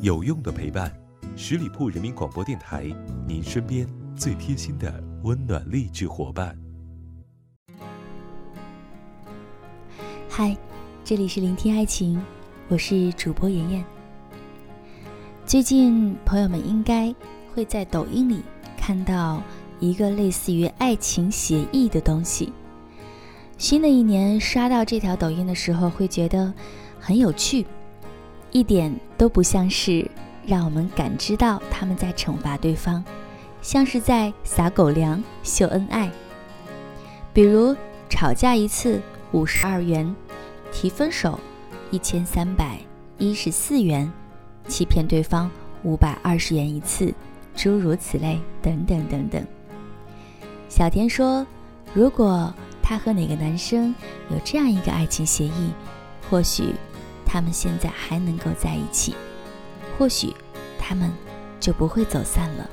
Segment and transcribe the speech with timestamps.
[0.00, 0.92] 有用的陪伴，
[1.36, 2.84] 十里铺人民广播电台，
[3.26, 6.56] 您身边最贴心的温暖励志伙伴。
[10.28, 10.56] 嗨，
[11.04, 12.20] 这里是聆听爱情，
[12.68, 13.84] 我是主播妍妍。
[15.46, 17.14] 最近朋友们应该
[17.54, 18.42] 会在抖音里
[18.76, 19.42] 看到
[19.78, 22.52] 一个类似于爱情协议的东西。
[23.56, 26.52] 新的一年刷到这条抖音的时候，会觉得
[26.98, 27.64] 很有趣。
[28.54, 30.08] 一点都不像是
[30.46, 33.02] 让我们感知到他们在惩罚对方，
[33.60, 36.08] 像是在撒狗粮秀恩爱。
[37.32, 37.74] 比如
[38.08, 40.14] 吵架一次五十二元，
[40.70, 41.36] 提分手
[41.90, 42.78] 一千三百
[43.18, 44.08] 一十四元，
[44.68, 45.50] 欺骗对方
[45.82, 47.12] 五百二十元一次，
[47.56, 49.44] 诸如此类，等等等等。
[50.68, 51.44] 小田说，
[51.92, 53.92] 如果他和哪个男生
[54.30, 55.72] 有这样一个爱情协议，
[56.30, 56.72] 或许。
[57.34, 59.12] 他们现在还能够在一起，
[59.98, 60.32] 或许
[60.78, 61.10] 他们
[61.58, 62.70] 就不会走散了。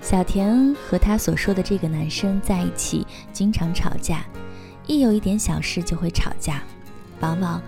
[0.00, 4.24] 小田和他所说的这个男生在一起，经常吵架，
[4.86, 6.62] 一有一点小事就会吵架，
[7.20, 7.60] 往往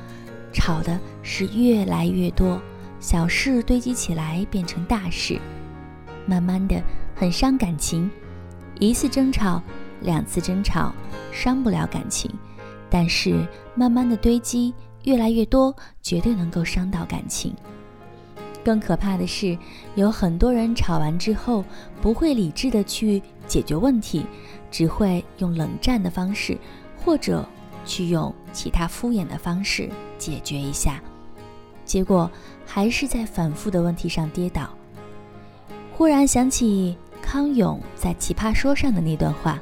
[0.54, 2.58] 吵的是越来越多，
[2.98, 5.38] 小事堆积起来变成大事，
[6.24, 6.82] 慢慢的
[7.14, 8.10] 很伤感情。
[8.80, 9.62] 一次争吵，
[10.00, 10.94] 两次争吵，
[11.30, 12.30] 伤不了感情，
[12.88, 14.72] 但是慢慢的堆积。
[15.04, 17.54] 越来越多，绝对能够伤到感情。
[18.64, 19.58] 更可怕的是，
[19.96, 21.64] 有很多人吵完之后
[22.00, 24.24] 不会理智的去解决问题，
[24.70, 26.56] 只会用冷战的方式，
[26.96, 27.44] 或者
[27.84, 31.02] 去用其他敷衍的方式解决一下，
[31.84, 32.30] 结果
[32.64, 34.70] 还是在反复的问题上跌倒。
[35.92, 39.60] 忽然想起康永在《奇葩说》上的那段话：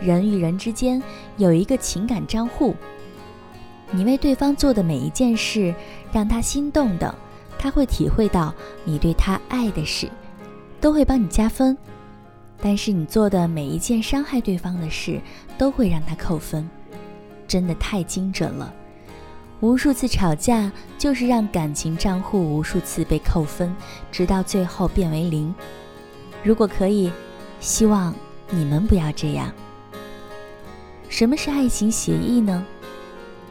[0.00, 1.00] 人与人之间
[1.36, 2.74] 有一个情感账户。
[3.90, 5.74] 你为对方做的每一件事
[6.12, 7.14] 让他心动的，
[7.58, 10.08] 他会体会到你对他爱的事，
[10.80, 11.74] 都会帮你加分；
[12.60, 15.20] 但是你做的每一件伤害对方的事，
[15.56, 16.68] 都会让他扣分。
[17.46, 18.74] 真的太精准了！
[19.60, 23.74] 无数次吵架就是让感情账户无数次被扣分，
[24.12, 25.52] 直到最后变为零。
[26.44, 27.10] 如果可以，
[27.58, 28.14] 希望
[28.50, 29.50] 你们不要这样。
[31.08, 32.64] 什么是爱情协议呢？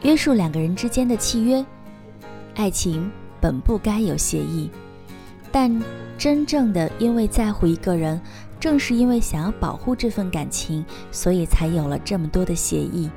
[0.02, 1.64] 约束两个人之间的契约，
[2.54, 3.10] 爱情
[3.40, 4.70] 本不该有协议，
[5.50, 5.82] 但
[6.16, 8.20] 真正的因为在乎一个人，
[8.60, 13.10] 正是因为想要保护这份感情，所以才有了这么多的协议。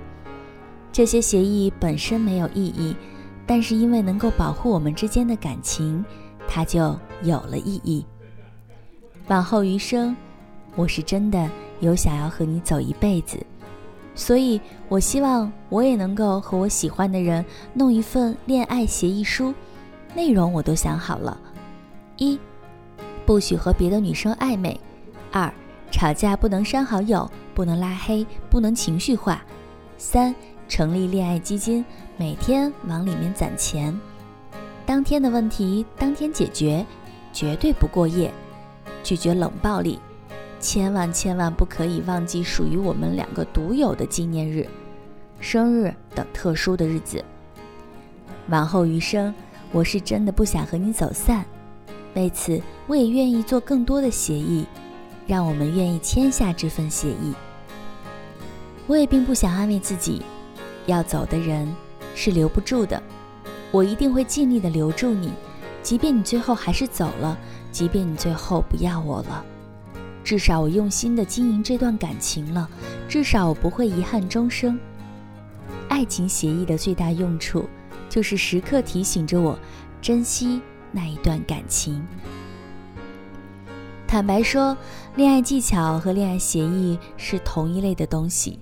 [0.92, 2.96] 这些协议本身没有意义，
[3.46, 6.04] 但是因为能够保护我们之间的感情，
[6.48, 8.06] 它就有了意义。
[9.28, 10.16] 往后余生，
[10.76, 11.50] 我是真的
[11.80, 13.38] 有想要和你走一辈子。
[14.14, 19.54] 所以，我希望我也能够和我喜欢的人弄一份恋爱协议书，
[20.14, 21.40] 内容我都想好了：
[22.18, 22.38] 一，
[23.26, 24.78] 不许和别的女生暧昧；
[25.32, 25.52] 二，
[25.90, 29.38] 吵架不能删好友，不能拉黑，不能情绪化；
[29.98, 30.36] 三，
[30.68, 31.84] 成立恋爱基金，
[32.18, 33.98] 每天往里面攒钱，
[34.86, 36.86] 当天的问题当天解决，
[37.32, 38.32] 绝对不过夜，
[39.04, 39.98] 拒绝冷暴力。
[40.62, 44.70] 千万千万不可以忘记属于我们两个独有的纪念日、
[45.40, 47.24] 生日等特殊的日子。
[48.48, 49.34] 往后余生，
[49.72, 51.44] 我是真的不想和你走散，
[52.14, 54.66] 为此我也愿意做更多的协议，
[55.26, 57.34] 让我们愿意签下这份协议。
[58.86, 60.22] 我也并不想安慰自己，
[60.86, 61.68] 要走的人
[62.14, 63.02] 是留不住的，
[63.72, 65.32] 我一定会尽力的留住你，
[65.82, 67.38] 即便你最后还是走了，
[67.72, 69.46] 即便你最后不要我了。
[70.24, 72.70] 至少我用心的经营这段感情了，
[73.08, 74.80] 至少我不会遗憾终生。
[75.90, 77.68] 爱情协议的最大用处，
[78.10, 79.58] 就是时刻提醒着我
[80.02, 80.62] 珍惜
[80.92, 82.02] 那一段感情。
[84.08, 84.78] 坦白说，
[85.16, 88.60] 恋爱技巧和恋爱协议是同一类的东西，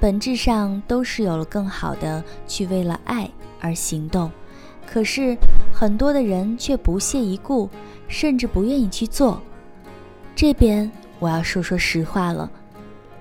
[0.00, 3.30] 本质上都是有了更好的去为了爱
[3.60, 4.30] 而行动。
[4.86, 5.36] 可是
[5.72, 7.68] 很多的人却不屑一顾，
[8.08, 9.42] 甚至不愿意去做。
[10.38, 10.88] 这边
[11.18, 12.48] 我要说说实话了，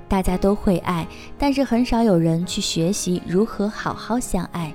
[0.08, 4.72] 大家都会爱，但是很少有人去学习如何好好相爱。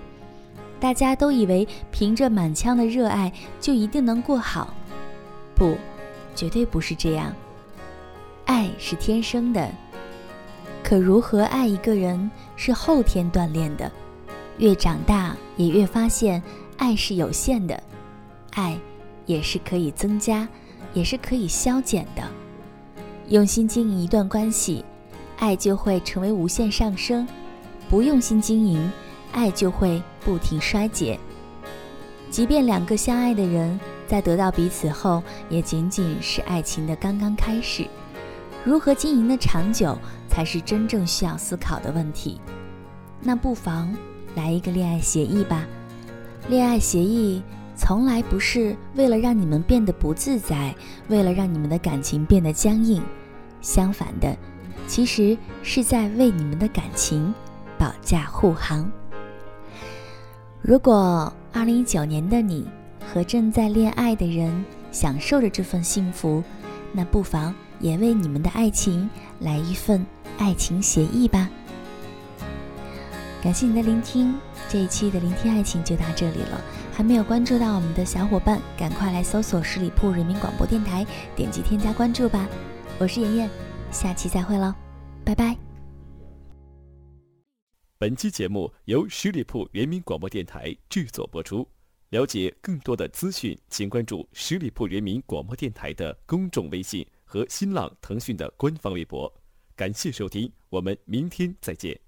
[0.80, 4.74] 大家都以为凭着满腔的热爱就一定能过好，
[5.54, 5.76] 不，
[6.34, 7.32] 绝对不是这样。
[8.44, 9.70] 爱是天生的，
[10.82, 13.88] 可如何爱一个人是后天锻炼的。
[14.58, 16.42] 越长大也越发现，
[16.76, 17.80] 爱是有限的，
[18.54, 18.76] 爱
[19.26, 20.48] 也是可以增加。
[20.94, 22.22] 也是可以消减的。
[23.28, 24.84] 用心经营一段关系，
[25.38, 27.26] 爱就会成为无限上升；
[27.88, 28.90] 不用心经营，
[29.32, 31.18] 爱就会不停衰竭。
[32.30, 37.86] 即便两个相爱的人在得到彼此后，也仅仅是爱情的刚刚开始。
[38.64, 39.96] 如何经营的长久，
[40.28, 42.40] 才是真正需要思考的问题。
[43.20, 43.94] 那不妨
[44.34, 45.66] 来一个恋爱协议吧。
[46.48, 47.42] 恋爱协议
[47.74, 50.74] 从来不是为了让你们变得不自在，
[51.08, 53.02] 为了让你们的感情变得僵硬。
[53.60, 54.36] 相反的，
[54.86, 57.32] 其实是在为你们的感情
[57.78, 58.90] 保驾护航。
[60.60, 62.68] 如果二零一九年的你
[63.12, 66.42] 和正在恋爱的人享受着这份幸福，
[66.92, 69.08] 那不妨也为你们的爱情
[69.40, 70.06] 来一份
[70.38, 71.48] 爱情协议吧。
[73.42, 74.34] 感谢你的聆听，
[74.68, 76.60] 这一期的聆听爱情就到这里了。
[76.92, 81.04] 还没有关注到我们的小伙伴，赶快来搜索十里铺人民广播电台，
[81.34, 82.46] 点击添加关注吧。
[82.98, 83.50] 我是妍妍，
[83.90, 84.74] 下期再会喽，
[85.24, 85.56] 拜拜。
[87.96, 91.66] 本期节目由十里铺人民广播电台制作播出。
[92.10, 99.32] 了解更多的资讯，请关注十里铺人民广播电台的公众微信和新浪、腾讯的官方微博。
[99.74, 102.01] 感谢收听，我们明天再见。